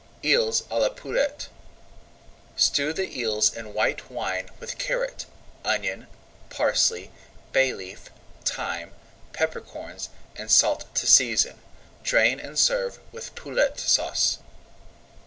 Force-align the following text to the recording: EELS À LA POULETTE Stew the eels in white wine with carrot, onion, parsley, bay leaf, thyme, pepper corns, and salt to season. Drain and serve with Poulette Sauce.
EELS 0.25 0.63
À 0.71 0.79
LA 0.81 0.89
POULETTE 0.89 1.47
Stew 2.55 2.91
the 2.91 3.19
eels 3.19 3.53
in 3.55 3.75
white 3.75 4.09
wine 4.09 4.49
with 4.59 4.79
carrot, 4.79 5.27
onion, 5.63 6.07
parsley, 6.49 7.11
bay 7.51 7.71
leaf, 7.71 8.09
thyme, 8.43 8.93
pepper 9.31 9.61
corns, 9.61 10.09
and 10.35 10.49
salt 10.49 10.85
to 10.95 11.05
season. 11.05 11.59
Drain 12.01 12.39
and 12.39 12.57
serve 12.57 12.97
with 13.11 13.35
Poulette 13.35 13.79
Sauce. 13.79 14.39